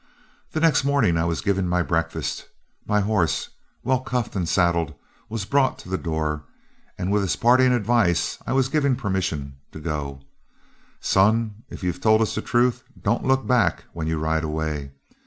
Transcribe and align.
The 0.53 0.59
next 0.59 0.83
morning 0.83 1.15
I 1.15 1.25
was 1.25 1.41
given 1.41 1.67
my 1.69 1.83
breakfast; 1.83 2.47
my 2.87 3.01
horse, 3.01 3.49
well 3.83 3.99
cuffed 3.99 4.35
and 4.35 4.49
saddled, 4.49 4.95
was 5.29 5.45
brought 5.45 5.77
to 5.77 5.89
the 5.89 5.97
door, 5.99 6.41
and 6.97 7.11
with 7.11 7.21
this 7.21 7.35
parting 7.35 7.71
advice 7.71 8.39
I 8.47 8.53
was 8.53 8.67
given 8.67 8.95
permission 8.95 9.57
to 9.71 9.79
go: 9.79 10.21
'Son, 11.01 11.53
if 11.69 11.83
you've 11.83 12.01
told 12.01 12.23
us 12.23 12.33
the 12.33 12.41
truth, 12.41 12.83
don't 12.99 13.25
look 13.27 13.45
back 13.45 13.83
when 13.93 14.07
you 14.07 14.17
ride 14.17 14.43
away. 14.43 14.89